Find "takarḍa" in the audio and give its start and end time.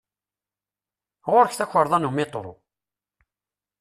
1.55-1.97